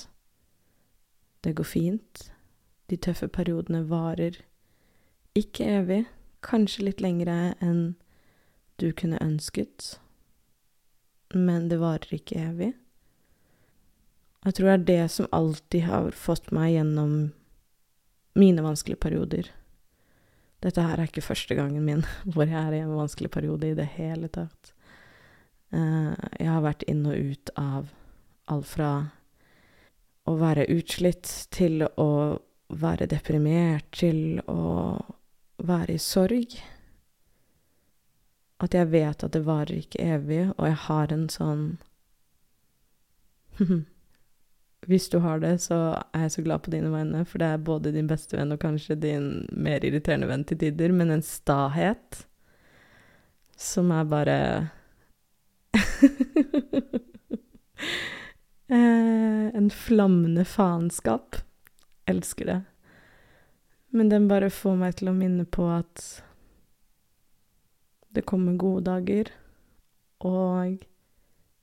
det 1.41 1.55
går 1.57 1.65
fint, 1.71 2.27
de 2.93 2.99
tøffe 3.07 3.25
periodene 3.25 3.81
varer. 3.89 4.37
Ikke 5.33 5.65
evig, 5.79 6.03
kanskje 6.45 6.85
litt 6.91 7.01
lengre 7.01 7.55
enn 7.57 7.97
du 8.77 8.91
kunne 8.93 9.17
ønsket, 9.17 9.95
men 11.33 11.67
det 11.69 11.79
varer 11.81 12.15
ikke 12.15 12.39
evig. 12.41 12.73
Jeg 14.45 14.55
tror 14.55 14.69
det 14.69 14.73
er 14.73 14.87
det 14.87 15.11
som 15.11 15.27
alltid 15.35 15.85
har 15.89 16.11
fått 16.15 16.51
meg 16.55 16.73
gjennom 16.73 17.15
mine 18.39 18.63
vanskelige 18.63 19.01
perioder. 19.03 19.49
Dette 20.63 20.83
her 20.83 20.99
er 20.99 21.07
ikke 21.07 21.23
første 21.23 21.55
gangen 21.55 21.85
min 21.85 22.03
hvor 22.33 22.47
jeg 22.47 22.59
er 22.59 22.75
i 22.77 22.83
en 22.83 22.97
vanskelig 22.97 23.31
periode 23.31 23.71
i 23.71 23.77
det 23.77 23.87
hele 23.97 24.31
tatt. 24.31 24.73
Uh, 25.69 26.15
jeg 26.39 26.49
har 26.49 26.65
vært 26.65 26.85
inn 26.89 27.05
og 27.05 27.31
ut 27.31 27.51
av 27.59 27.91
alt 28.49 28.67
fra 28.67 28.91
å 30.29 30.35
være 30.39 30.67
utslitt 30.73 31.29
til 31.53 31.83
å 31.85 32.09
være 32.69 33.07
deprimert, 33.09 33.87
til 33.93 34.41
å 34.49 34.97
være 35.65 35.95
i 35.95 36.01
sorg. 36.01 36.57
At 38.59 38.75
jeg 38.75 38.91
vet 38.91 39.23
at 39.23 39.31
det 39.35 39.45
varer 39.47 39.77
ikke 39.79 40.03
evig, 40.03 40.41
og 40.57 40.67
jeg 40.67 40.77
har 40.87 41.13
en 41.15 41.29
sånn 41.31 41.63
Hvis 44.89 45.09
du 45.11 45.17
har 45.19 45.41
det, 45.43 45.57
så 45.61 45.75
er 46.15 46.21
jeg 46.25 46.31
så 46.31 46.41
glad 46.45 46.63
på 46.63 46.71
dine 46.71 46.89
vegne, 46.93 47.25
for 47.27 47.41
det 47.41 47.49
er 47.51 47.65
både 47.67 47.91
din 47.91 48.07
beste 48.07 48.37
venn 48.39 48.55
og 48.55 48.61
kanskje 48.63 48.95
din 48.95 49.25
mer 49.51 49.83
irriterende 49.83 50.29
venn 50.29 50.45
til 50.47 50.57
tider, 50.61 50.91
men 50.95 51.11
en 51.11 51.25
stahet 51.25 52.23
som 53.59 53.91
er 53.91 54.05
bare 54.07 54.37
eh, 58.71 59.45
En 59.59 59.69
flammende 59.69 60.45
faenskap. 60.45 61.35
Elsker 62.07 62.45
det. 62.45 62.61
Men 63.89 64.09
den 64.09 64.27
bare 64.29 64.49
får 64.49 64.75
meg 64.79 64.95
til 64.99 65.11
å 65.11 65.17
minne 65.17 65.45
på 65.45 65.67
at 65.73 66.23
det 68.15 68.25
kommer 68.25 68.57
gode 68.57 68.85
dager, 68.89 69.29
og 70.25 70.81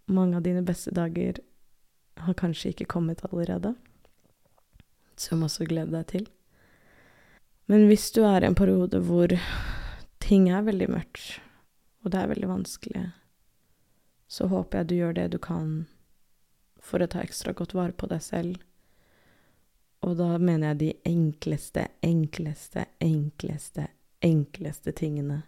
mange 0.07 0.38
av 0.38 0.45
dine 0.47 0.62
beste 0.67 0.93
dager 0.95 1.41
har 2.23 2.38
kanskje 2.38 2.73
ikke 2.73 2.88
kommet 2.95 3.25
allerede, 3.26 3.75
som 5.17 5.43
også 5.43 5.67
gleder 5.69 5.93
deg 5.99 6.07
til. 6.12 6.29
Men 7.67 7.88
hvis 7.91 8.11
du 8.15 8.23
er 8.25 8.45
i 8.45 8.49
en 8.49 8.59
periode 8.59 9.00
hvor 9.03 9.33
ting 10.23 10.49
er 10.50 10.67
veldig 10.67 10.88
mørkt, 10.93 11.41
og 12.05 12.12
det 12.15 12.21
er 12.21 12.31
veldig 12.31 12.50
vanskelig, 12.53 13.05
så 14.31 14.47
håper 14.50 14.79
jeg 14.79 14.88
du 14.88 14.95
gjør 15.00 15.19
det 15.19 15.26
du 15.35 15.38
kan 15.43 15.87
for 16.83 17.03
å 17.03 17.11
ta 17.11 17.23
ekstra 17.25 17.55
godt 17.57 17.75
vare 17.75 17.95
på 17.99 18.07
deg 18.11 18.23
selv. 18.23 18.62
Og 20.07 20.15
da 20.21 20.37
mener 20.38 20.71
jeg 20.71 20.79
de 20.79 20.91
enkleste, 21.11 21.88
enkleste, 22.07 22.87
enkleste, 23.03 23.88
enkleste 24.23 24.95
tingene. 24.95 25.43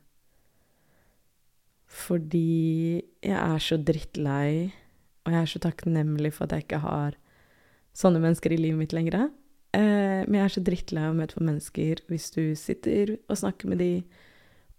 Fordi 1.89 3.01
jeg 3.25 3.39
er 3.39 3.65
så 3.65 3.79
drittlei 3.81 4.71
og 5.29 5.35
jeg 5.35 5.45
er 5.45 5.51
så 5.51 5.61
takknemlig 5.61 6.33
for 6.33 6.47
at 6.47 6.55
jeg 6.57 6.65
ikke 6.65 6.81
har 6.81 7.17
sånne 7.97 8.23
mennesker 8.23 8.55
i 8.55 8.61
livet 8.61 8.81
mitt 8.81 8.95
lenger. 8.97 9.29
Eh, 9.77 10.25
men 10.25 10.39
jeg 10.39 10.45
er 10.47 10.55
så 10.55 10.63
drittlei 10.65 11.05
av 11.05 11.13
å 11.13 11.19
møte 11.19 11.37
på 11.37 11.45
mennesker 11.45 12.01
hvis 12.09 12.31
du 12.33 12.43
sitter 12.57 13.19
og 13.29 13.41
snakker 13.43 13.69
med 13.69 13.83
dem 13.83 14.07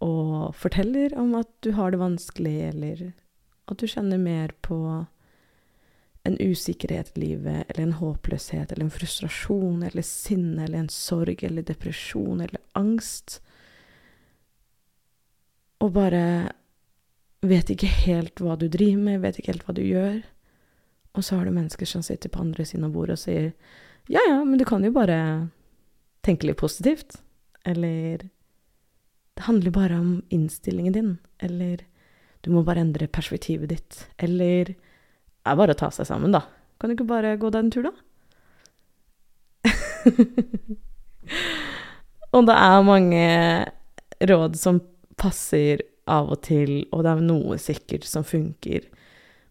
og 0.01 0.55
forteller 0.57 1.13
om 1.19 1.35
at 1.37 1.49
du 1.65 1.73
har 1.75 1.91
det 1.91 1.99
vanskelig, 1.99 2.55
eller 2.71 3.01
at 3.69 3.81
du 3.81 3.85
kjenner 3.91 4.21
mer 4.21 4.53
på 4.65 4.77
en 6.27 6.37
usikkerhet 6.39 7.11
i 7.17 7.25
livet, 7.25 7.65
eller 7.67 7.83
en 7.83 7.97
håpløshet, 7.99 8.71
eller 8.71 8.87
en 8.87 8.93
frustrasjon, 8.95 9.83
eller 9.83 10.05
sinne, 10.07 10.63
eller 10.63 10.85
en 10.85 10.93
sorg, 10.93 11.43
eller 11.43 11.67
depresjon, 11.67 12.39
eller 12.39 12.63
angst. 12.79 13.41
Og 15.83 15.91
bare 15.95 16.23
vet 17.45 17.69
ikke 17.71 17.89
helt 18.05 18.41
hva 18.43 18.57
du 18.59 18.67
driver 18.71 19.01
med, 19.03 19.21
vet 19.23 19.39
ikke 19.39 19.53
helt 19.53 19.65
hva 19.67 19.75
du 19.77 19.83
gjør. 19.85 20.19
Og 21.17 21.25
så 21.25 21.37
har 21.37 21.47
du 21.47 21.55
mennesker 21.55 21.87
som 21.89 22.03
sitter 22.05 22.31
på 22.31 22.41
andre 22.43 22.65
siden 22.67 22.85
av 22.87 22.93
bordet 22.95 23.17
og 23.17 23.23
sier 23.23 23.53
ja, 24.09 24.21
ja, 24.25 24.39
men 24.41 24.57
du 24.57 24.65
kan 24.65 24.83
jo 24.83 24.91
bare 24.93 25.49
tenke 26.25 26.47
litt 26.47 26.57
positivt. 26.57 27.19
Eller 27.67 28.25
det 29.37 29.45
handler 29.45 29.71
bare 29.71 29.99
om 29.99 30.21
innstillingen 30.33 30.95
din. 30.95 31.11
Eller 31.37 31.85
du 32.41 32.51
må 32.51 32.63
bare 32.65 32.81
endre 32.81 33.07
perspektivet 33.07 33.69
ditt. 33.69 34.07
Eller 34.17 34.73
det 34.73 34.77
er 35.45 35.59
bare 35.59 35.75
å 35.75 35.79
ta 35.79 35.91
seg 35.93 36.07
sammen, 36.09 36.33
da. 36.33 36.41
Kan 36.79 36.89
du 36.89 36.97
ikke 36.97 37.11
bare 37.11 37.37
gå 37.37 37.51
deg 37.53 37.65
en 37.65 37.71
tur, 37.73 37.89
da? 37.89 37.93
og 42.35 42.47
det 42.47 42.55
er 42.55 42.87
mange 42.87 43.25
råd 44.31 44.57
som 44.59 44.79
passer 45.19 45.83
av 46.09 46.31
og 46.33 46.41
til, 46.47 46.83
og 46.91 47.05
det 47.05 47.13
er 47.13 47.23
noe 47.25 47.59
sikkert 47.61 48.07
som 48.07 48.25
funker. 48.27 48.87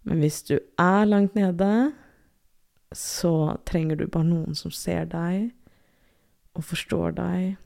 Men 0.08 0.22
hvis 0.22 0.42
du 0.48 0.56
er 0.80 1.08
langt 1.08 1.36
nede, 1.38 1.92
så 2.94 3.58
trenger 3.68 3.98
du 3.98 4.06
bare 4.08 4.28
noen 4.28 4.56
som 4.56 4.72
ser 4.72 5.08
deg 5.12 5.50
og 6.56 6.64
forstår 6.64 7.16
deg. 7.18 7.56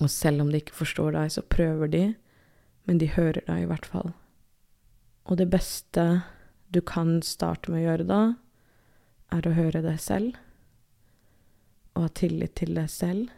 Og 0.00 0.10
selv 0.12 0.44
om 0.44 0.52
de 0.52 0.60
ikke 0.62 0.78
forstår 0.78 1.16
deg, 1.16 1.32
så 1.34 1.42
prøver 1.42 1.90
de, 1.92 2.04
men 2.88 3.00
de 3.00 3.10
hører 3.12 3.42
deg 3.46 3.64
i 3.64 3.70
hvert 3.70 3.88
fall. 3.88 4.12
Og 5.28 5.38
det 5.40 5.50
beste 5.52 6.06
du 6.72 6.80
kan 6.86 7.18
starte 7.26 7.70
med 7.70 7.82
å 7.82 7.88
gjøre 7.88 8.06
da, 8.08 8.22
er 9.34 9.46
å 9.46 9.54
høre 9.54 9.82
deg 9.84 9.98
selv, 10.02 10.38
og 11.94 12.06
ha 12.06 12.12
tillit 12.16 12.54
til 12.58 12.74
deg 12.78 12.88
selv. 12.90 13.28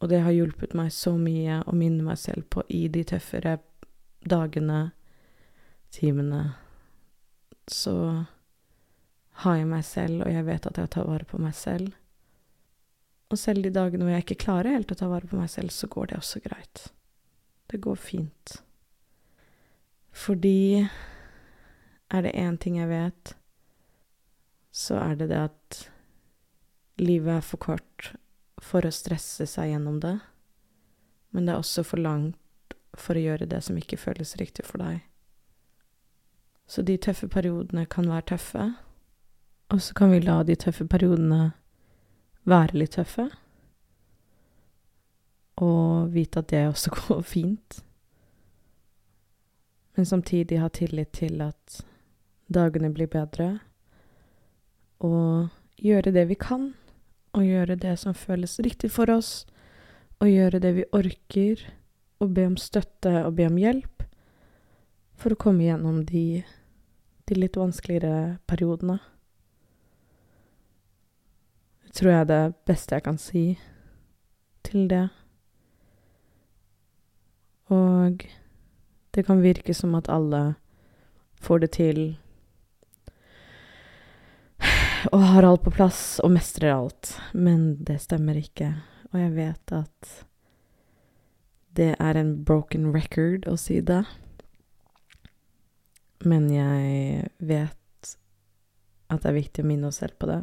Og 0.00 0.08
det 0.08 0.22
har 0.24 0.32
hjulpet 0.32 0.74
meg 0.76 0.92
så 0.96 1.12
mye 1.20 1.60
å 1.68 1.76
minne 1.76 2.04
meg 2.06 2.18
selv 2.18 2.46
på 2.52 2.64
i 2.72 2.86
de 2.92 3.04
tøffere 3.04 3.58
dagene, 4.24 4.90
timene. 5.92 6.42
Så 7.68 7.94
har 9.44 9.58
jeg 9.58 9.68
meg 9.68 9.84
selv, 9.84 10.24
og 10.24 10.32
jeg 10.32 10.46
vet 10.48 10.68
at 10.70 10.80
jeg 10.80 10.92
tar 10.94 11.08
vare 11.08 11.28
på 11.28 11.40
meg 11.40 11.52
selv. 11.56 11.92
Og 13.30 13.38
selv 13.38 13.62
de 13.62 13.72
dagene 13.74 14.06
hvor 14.06 14.14
jeg 14.16 14.24
ikke 14.24 14.42
klarer 14.46 14.74
helt 14.74 14.90
å 14.92 14.98
ta 14.98 15.08
vare 15.10 15.28
på 15.28 15.38
meg 15.38 15.52
selv, 15.52 15.72
så 15.74 15.88
går 15.90 16.10
det 16.10 16.18
også 16.18 16.42
greit. 16.44 16.88
Det 17.70 17.78
går 17.84 18.00
fint. 18.00 18.56
Fordi 20.10 20.88
er 22.10 22.24
det 22.26 22.34
én 22.34 22.56
ting 22.58 22.80
jeg 22.80 22.90
vet, 22.90 23.34
så 24.74 24.98
er 24.98 25.14
det 25.20 25.30
det 25.30 25.44
at 25.44 25.78
livet 27.00 27.36
er 27.36 27.46
for 27.46 27.62
kort 27.62 28.10
for 28.60 28.86
å 28.86 28.92
stresse 28.92 29.46
seg 29.48 29.72
gjennom 29.72 29.98
det, 30.02 30.18
men 31.30 31.46
det 31.46 31.54
er 31.54 31.62
også 31.62 31.84
for 31.86 32.02
langt 32.02 32.36
for 32.98 33.16
å 33.16 33.22
gjøre 33.22 33.48
det 33.50 33.62
som 33.64 33.78
ikke 33.78 33.98
føles 34.00 34.36
riktig 34.40 34.66
for 34.66 34.82
deg. 34.82 35.00
Så 36.70 36.84
de 36.86 36.96
tøffe 37.02 37.26
periodene 37.30 37.86
kan 37.90 38.08
være 38.10 38.28
tøffe, 38.34 38.66
og 39.70 39.82
så 39.82 39.94
kan 39.94 40.12
vi 40.12 40.20
la 40.22 40.40
de 40.46 40.56
tøffe 40.58 40.86
periodene 40.90 41.52
være 42.50 42.78
litt 42.78 42.96
tøffe, 42.98 43.28
og 45.60 46.12
vite 46.14 46.42
at 46.42 46.50
det 46.52 46.66
også 46.70 46.94
går 46.98 47.22
fint, 47.26 47.80
men 49.96 50.06
samtidig 50.06 50.60
ha 50.62 50.70
tillit 50.72 51.12
til 51.18 51.42
at 51.44 51.80
dagene 52.50 52.92
blir 52.94 53.10
bedre, 53.10 53.58
og 55.00 55.50
gjøre 55.80 56.12
det 56.12 56.26
vi 56.28 56.36
kan 56.38 56.70
og 57.36 57.44
gjøre 57.46 57.78
det 57.78 57.96
som 58.00 58.16
føles 58.16 58.58
riktig 58.64 58.90
for 58.92 59.10
oss, 59.12 59.46
og 60.20 60.28
gjøre 60.28 60.60
det 60.62 60.72
vi 60.76 60.88
orker, 60.96 61.62
og 62.20 62.34
be 62.36 62.44
om 62.50 62.56
støtte 62.60 63.22
og 63.24 63.36
be 63.38 63.46
om 63.48 63.56
hjelp 63.56 64.02
for 65.20 65.32
å 65.32 65.40
komme 65.40 65.64
gjennom 65.64 66.02
de, 66.08 66.42
de 67.28 67.36
litt 67.38 67.56
vanskeligere 67.56 68.38
periodene. 68.48 68.98
Det 71.86 71.96
tror 71.96 72.12
jeg 72.12 72.20
er 72.20 72.28
det 72.28 72.42
beste 72.68 72.96
jeg 72.96 73.06
kan 73.06 73.18
si 73.20 73.44
til 74.66 74.86
det. 74.92 75.06
Og 77.72 78.26
det 79.14 79.24
kan 79.26 79.42
virke 79.42 79.74
som 79.74 79.96
at 79.98 80.10
alle 80.12 80.54
får 81.40 81.64
det 81.64 81.70
til 81.78 82.02
og 85.10 85.22
har 85.32 85.46
alt 85.46 85.62
på 85.64 85.72
plass 85.74 86.20
og 86.22 86.32
mestrer 86.34 86.74
alt. 86.74 87.14
Men 87.32 87.74
det 87.84 87.98
stemmer 88.04 88.38
ikke. 88.38 88.72
Og 89.10 89.18
jeg 89.18 89.32
vet 89.34 89.74
at 89.74 90.10
det 91.78 91.94
er 91.98 92.18
en 92.18 92.32
broken 92.46 92.90
record 92.94 93.46
å 93.50 93.56
si 93.58 93.80
det. 93.82 94.02
Men 96.26 96.48
jeg 96.52 97.28
vet 97.38 98.14
at 99.10 99.22
det 99.22 99.30
er 99.30 99.38
viktig 99.38 99.64
å 99.64 99.70
minne 99.70 99.90
oss 99.90 100.00
selv 100.02 100.18
på 100.20 100.30
det. 100.30 100.40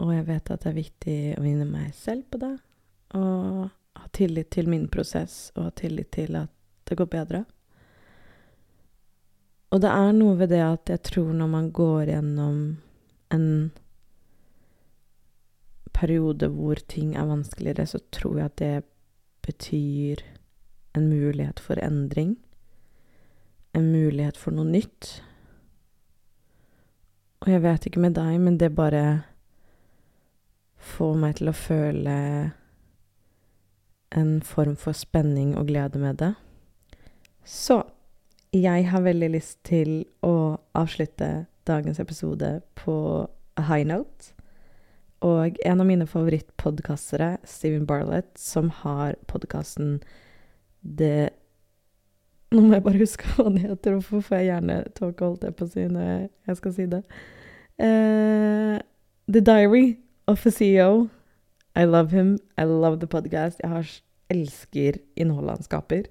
Og 0.00 0.14
jeg 0.14 0.26
vet 0.30 0.50
at 0.50 0.64
det 0.64 0.70
er 0.70 0.80
viktig 0.80 1.20
å 1.36 1.44
minne 1.44 1.68
meg 1.68 1.92
selv 1.96 2.24
på 2.32 2.40
det. 2.40 2.54
Og 3.18 3.66
ha 4.00 4.12
tillit 4.16 4.48
til 4.54 4.70
min 4.70 4.86
prosess, 4.88 5.50
og 5.56 5.66
ha 5.66 5.72
tillit 5.76 6.12
til 6.14 6.38
at 6.40 6.52
det 6.88 6.96
går 6.96 7.10
bedre. 7.10 7.42
Og 9.70 9.82
det 9.82 9.90
er 9.92 10.14
noe 10.16 10.38
ved 10.38 10.50
det 10.54 10.62
at 10.64 10.90
jeg 10.90 11.02
tror 11.10 11.34
når 11.36 11.50
man 11.50 11.68
går 11.74 12.14
gjennom 12.14 12.62
en 13.34 13.70
periode 15.92 16.48
hvor 16.48 16.80
ting 16.88 17.16
er 17.16 17.28
vanskeligere, 17.28 17.86
så 17.86 18.00
tror 18.12 18.36
jeg 18.38 18.44
at 18.44 18.58
det 18.58 18.84
betyr 19.46 20.22
en 20.96 21.08
mulighet 21.08 21.60
for 21.60 21.80
endring. 21.82 22.36
En 23.74 23.92
mulighet 23.92 24.36
for 24.36 24.54
noe 24.54 24.66
nytt. 24.66 25.20
Og 27.40 27.52
jeg 27.52 27.62
vet 27.62 27.86
ikke 27.86 28.02
med 28.02 28.16
deg, 28.18 28.40
men 28.40 28.58
det 28.60 28.74
bare 28.74 29.22
får 30.80 31.14
meg 31.20 31.38
til 31.38 31.52
å 31.52 31.56
føle 31.56 32.16
en 34.10 34.32
form 34.42 34.74
for 34.76 34.96
spenning 34.96 35.54
og 35.56 35.70
glede 35.70 36.00
med 36.02 36.18
det. 36.20 36.32
Så 37.44 37.82
jeg 38.52 38.88
har 38.90 39.04
veldig 39.06 39.30
lyst 39.30 39.60
til 39.64 40.02
å 40.26 40.58
avslutte 40.74 41.46
dagens 41.68 42.00
episode 42.00 42.60
på 42.74 42.94
a 43.56 43.62
high 43.62 43.86
note. 43.86 44.32
Og 45.20 45.58
en 45.68 45.82
av 45.82 45.86
mine 45.88 46.06
favorittpodkastere, 46.08 47.36
Steven 47.44 47.84
Barlett, 47.86 48.32
som 48.40 48.70
har 48.82 49.18
podkasten 49.28 50.00
Det 50.80 51.30
Nå 52.50 52.64
må 52.64 52.74
jeg 52.74 52.82
bare 52.82 52.98
huske 52.98 53.28
hva 53.36 53.44
den 53.46 53.60
heter, 53.62 53.94
hvorfor 53.94 54.24
får 54.26 54.40
jeg 54.40 54.46
hjernetåke, 54.48 55.22
holdt 55.22 55.44
jeg 55.46 55.54
på 55.54 55.68
å 55.68 55.70
si, 55.70 55.84
når 55.86 56.08
jeg 56.48 56.56
skal 56.58 56.72
si 56.74 56.86
det. 56.90 57.04
Uh, 57.78 58.80
the 59.30 59.42
Diary 59.44 60.00
of 60.26 60.42
a 60.46 60.50
CEO. 60.50 61.08
I 61.76 61.84
love 61.84 62.10
him. 62.10 62.40
I 62.58 62.64
love 62.64 62.98
the 62.98 63.06
podcast. 63.06 63.60
Jeg 63.62 63.70
har, 63.70 63.92
elsker 64.30 64.98
innholdet 65.14 65.60
han 65.60 65.68
skaper. 65.68 66.10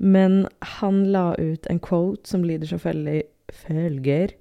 Men 0.00 0.46
han 0.78 1.04
la 1.12 1.34
ut 1.36 1.68
en 1.68 1.80
quote 1.80 2.24
som 2.28 2.44
lyder 2.44 2.70
som 2.70 2.80
følger 2.80 4.32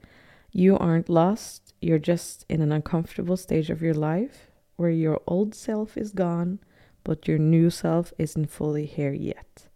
You 0.52 0.78
aren't 0.78 1.10
lost, 1.10 1.74
you're 1.82 2.00
just 2.00 2.46
in 2.50 2.62
an 2.62 2.72
uncomfortable 2.72 3.38
stage 3.38 3.70
of 3.70 3.82
your 3.82 3.94
life 3.94 4.50
where 4.76 4.90
your 4.90 5.22
old 5.28 5.54
self 5.54 5.98
is 5.98 6.12
gone, 6.12 6.60
but 7.04 7.28
your 7.28 7.38
new 7.38 7.70
self 7.70 8.14
isn't 8.18 8.52
fully 8.52 8.86
here 8.86 9.14
yet. 9.14 9.68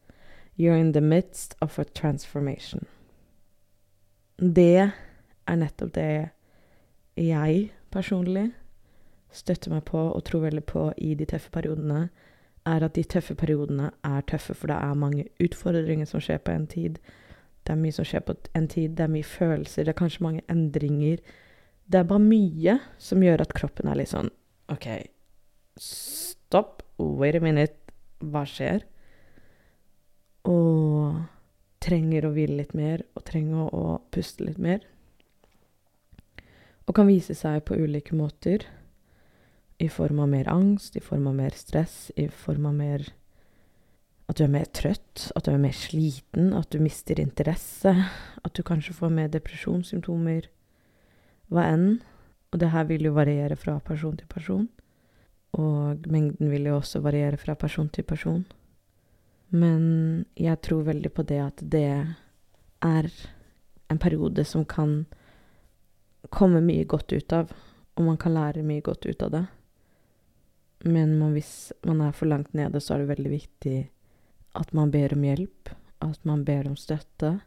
You're 0.55 0.77
in 0.77 0.91
the 0.93 1.01
midst 1.01 1.55
of 1.62 1.79
a 1.79 1.86
transformation. 1.86 2.86
Det 4.38 4.91
er 5.47 5.55
nettopp 5.55 5.93
det 5.93 6.29
jeg 7.15 7.71
personlig 7.91 8.51
støtter 9.33 9.73
meg 9.73 9.83
på 9.86 9.99
og 10.13 10.23
tror 10.25 10.47
veldig 10.47 10.63
på 10.69 10.88
i 10.97 11.13
de 11.17 11.25
tøffe 11.25 11.51
periodene, 11.53 12.07
er 12.65 12.86
at 12.86 12.95
de 12.95 13.03
tøffe 13.03 13.36
periodene 13.36 13.91
er 14.05 14.21
tøffe, 14.29 14.53
for 14.53 14.71
det 14.71 14.77
er 14.77 14.93
mange 14.93 15.25
utfordringer 15.43 16.07
som 16.07 16.21
skjer 16.23 16.39
på 16.39 16.53
en 16.53 16.67
tid. 16.67 16.99
Det 17.63 17.73
er 17.73 17.80
mye 17.80 17.95
som 17.95 18.08
skjer 18.08 18.23
på 18.28 18.36
en 18.58 18.67
tid. 18.67 18.95
Det 18.97 19.06
er 19.06 19.12
mye 19.13 19.28
følelser. 19.28 19.86
Det 19.86 19.93
er 19.93 19.99
kanskje 19.99 20.26
mange 20.26 20.43
endringer. 20.52 21.21
Det 21.88 21.99
er 21.99 22.08
bare 22.08 22.23
mye 22.23 22.78
som 23.02 23.23
gjør 23.23 23.43
at 23.43 23.54
kroppen 23.56 23.89
er 23.91 23.99
litt 23.99 24.12
sånn 24.12 24.32
OK, 24.71 24.88
stopp. 25.80 26.82
Wait 26.97 27.36
a 27.36 27.41
minute. 27.43 27.76
Hva 28.23 28.45
skjer? 28.47 28.86
Og 30.47 31.19
trenger 31.84 32.28
å 32.28 32.32
hvile 32.36 32.62
litt 32.62 32.71
mer, 32.78 33.04
og 33.15 33.26
trenger 33.28 33.71
å 33.76 33.84
puste 34.13 34.45
litt 34.47 34.60
mer. 34.62 34.86
Og 36.88 36.95
kan 36.95 37.08
vise 37.08 37.36
seg 37.36 37.63
på 37.67 37.78
ulike 37.80 38.15
måter. 38.15 38.65
I 39.84 39.89
form 39.91 40.21
av 40.23 40.32
mer 40.32 40.47
angst, 40.52 40.95
i 40.95 41.04
form 41.04 41.28
av 41.32 41.36
mer 41.36 41.56
stress, 41.58 42.12
i 42.15 42.30
form 42.32 42.69
av 42.69 42.78
mer 42.78 43.08
at 44.34 44.39
du 44.39 44.48
er 44.48 44.54
mer 44.56 44.65
trøtt, 44.74 45.28
at 45.38 45.46
du 45.46 45.52
er 45.54 45.62
mer 45.62 45.76
sliten, 45.78 46.56
at 46.58 46.72
du 46.74 46.80
mister 46.82 47.19
interesse, 47.22 47.91
at 48.41 48.56
du 48.58 48.63
kanskje 48.65 48.96
får 48.98 49.12
mer 49.13 49.28
depresjonssymptomer, 49.30 50.48
hva 51.54 51.67
enn. 51.69 52.00
Og 52.50 52.58
det 52.62 52.72
her 52.74 52.88
vil 52.89 53.06
jo 53.06 53.13
variere 53.13 53.54
fra 53.58 53.76
person 53.86 54.17
til 54.17 54.30
person. 54.30 54.65
Og 55.54 56.10
mengden 56.10 56.50
vil 56.50 56.65
jo 56.65 56.80
også 56.80 57.04
variere 57.06 57.38
fra 57.38 57.54
person 57.54 57.91
til 57.93 58.08
person. 58.10 58.41
Men 59.54 60.26
jeg 60.34 60.62
tror 60.65 60.89
veldig 60.89 61.13
på 61.13 61.30
det 61.30 61.41
at 61.43 61.62
det 61.62 61.86
er 62.82 63.13
en 63.93 64.02
periode 64.02 64.50
som 64.50 64.65
kan 64.65 65.04
komme 66.34 66.65
mye 66.65 66.89
godt 66.89 67.13
ut 67.13 67.38
av, 67.38 67.54
og 67.93 68.06
man 68.10 68.17
kan 68.17 68.34
lære 68.34 68.65
mye 68.65 68.82
godt 68.82 69.06
ut 69.06 69.30
av 69.30 69.34
det. 69.38 69.46
Men 70.89 71.19
hvis 71.38 71.69
man 71.86 72.02
er 72.02 72.17
for 72.17 72.26
langt 72.26 72.58
nede, 72.58 72.82
så 72.82 72.96
er 72.96 73.04
det 73.04 73.13
veldig 73.13 73.38
viktig 73.38 73.78
at 74.54 74.74
man 74.74 74.92
ber 74.94 75.13
om 75.16 75.24
hjelp, 75.26 75.72
at 76.04 76.20
man 76.26 76.44
ber 76.46 76.68
om 76.70 76.76
støtte, 76.78 77.39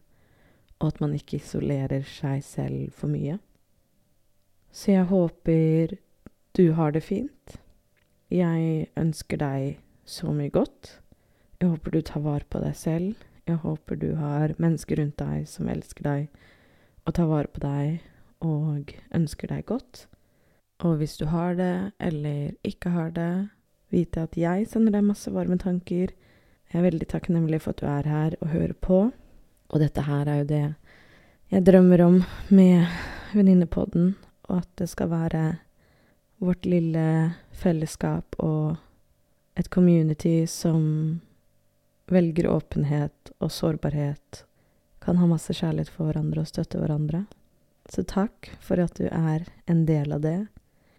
og 0.81 0.89
at 0.89 1.01
man 1.01 1.15
ikke 1.17 1.39
isolerer 1.41 2.05
seg 2.09 2.43
selv 2.45 2.93
for 2.97 3.13
mye. 3.13 3.39
Så 4.73 4.93
jeg 4.93 5.09
håper 5.09 5.97
du 6.57 6.73
har 6.73 6.93
det 6.93 7.05
fint. 7.05 7.57
Jeg 8.33 8.89
ønsker 8.97 9.41
deg 9.41 9.79
så 10.05 10.33
mye 10.33 10.53
godt. 10.53 10.99
Jeg 11.61 11.71
håper 11.73 11.95
du 11.95 12.01
tar 12.05 12.25
vare 12.25 12.49
på 12.51 12.61
deg 12.61 12.77
selv. 12.77 13.25
Jeg 13.47 13.61
håper 13.63 13.97
du 14.01 14.11
har 14.19 14.55
mennesker 14.59 15.01
rundt 15.01 15.19
deg 15.21 15.47
som 15.49 15.69
elsker 15.71 16.05
deg 16.05 16.45
og 17.07 17.15
tar 17.15 17.29
vare 17.31 17.53
på 17.53 17.63
deg 17.63 18.01
og 18.45 18.93
ønsker 19.15 19.53
deg 19.53 19.67
godt. 19.69 20.07
Og 20.85 20.99
hvis 21.01 21.17
du 21.17 21.27
har 21.31 21.55
det, 21.57 21.93
eller 22.03 22.57
ikke 22.67 22.91
har 22.93 23.13
det, 23.15 23.49
vite 23.95 24.27
at 24.27 24.37
jeg 24.37 24.67
sender 24.69 24.97
deg 24.97 25.07
masse 25.07 25.31
varme 25.33 25.57
tanker. 25.63 26.11
Jeg 26.73 26.81
er 26.81 26.89
veldig 26.91 27.09
takknemlig 27.09 27.61
for 27.63 27.75
at 27.75 27.83
du 27.83 27.87
er 27.91 28.09
her 28.11 28.37
og 28.41 28.51
hører 28.53 28.75
på. 28.75 28.99
Og 29.71 29.83
dette 29.83 30.03
her 30.07 30.29
er 30.29 30.43
jo 30.43 30.49
det 30.51 30.65
jeg 31.47 31.63
drømmer 31.63 32.01
om 32.03 32.17
med 32.51 32.89
Venninnepodden, 33.31 34.17
og 34.51 34.65
at 34.65 34.71
det 34.81 34.89
skal 34.91 35.13
være 35.13 35.43
vårt 36.43 36.67
lille 36.67 37.35
fellesskap 37.55 38.35
og 38.43 38.75
et 39.55 39.71
community 39.71 40.43
som 40.51 41.21
velger 42.11 42.49
åpenhet 42.51 43.31
og 43.39 43.53
sårbarhet, 43.55 44.43
kan 44.99 45.21
ha 45.23 45.29
masse 45.31 45.55
kjærlighet 45.55 45.91
for 45.91 46.11
hverandre 46.11 46.43
og 46.43 46.51
støtte 46.51 46.81
hverandre. 46.83 47.25
Så 47.87 48.03
takk 48.03 48.51
for 48.59 48.83
at 48.83 48.99
du 48.99 49.07
er 49.07 49.47
en 49.71 49.85
del 49.87 50.13
av 50.19 50.25
det. 50.27 50.49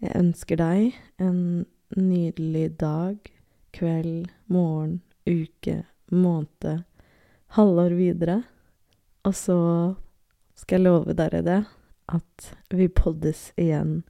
Jeg 0.00 0.16
ønsker 0.16 0.56
deg 0.56 0.96
en 1.20 1.66
nydelig 1.92 2.70
dag, 2.80 3.20
kveld, 3.76 4.30
morgen, 4.48 5.02
uke, 5.28 5.82
måned, 6.10 6.84
halvår 7.56 7.96
videre. 7.98 8.42
Og 9.26 9.34
så 9.36 9.58
skal 10.58 10.80
jeg 10.80 10.86
love 10.86 11.16
dere 11.16 11.42
det, 11.44 11.62
at 12.08 12.48
vi 12.70 12.88
poddes 12.88 13.50
igjen 13.60 14.02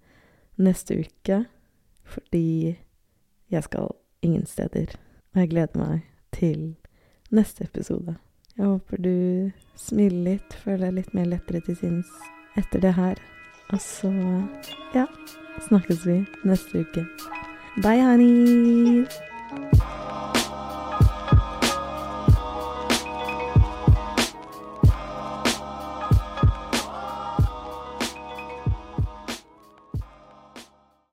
neste 0.59 1.01
uke, 1.03 1.45
fordi 2.05 2.79
jeg 3.51 3.65
skal 3.67 3.93
ingen 4.23 4.47
steder. 4.47 4.95
Og 5.35 5.43
jeg 5.43 5.51
gleder 5.51 5.79
meg 5.79 6.07
til 6.33 6.75
neste 7.31 7.65
episode. 7.65 8.17
Jeg 8.59 8.67
håper 8.67 9.03
du 9.03 9.51
smiler 9.79 10.25
litt, 10.33 10.55
føler 10.65 10.89
deg 10.89 10.97
litt 11.01 11.15
mer 11.15 11.29
lettere 11.31 11.63
til 11.67 11.79
sinns 11.79 12.11
etter 12.59 12.83
det 12.83 12.95
her. 12.99 13.21
Og 13.69 13.81
så, 13.85 14.11
ja, 14.97 15.07
snakkes 15.69 16.07
vi 16.09 16.23
neste 16.49 16.83
uke. 16.83 17.07
Bye, 17.83 18.03
honey! 18.03 19.38